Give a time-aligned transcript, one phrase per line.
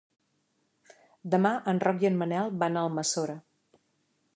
[1.35, 3.41] Demà en Roc i en Manel van a Almassora.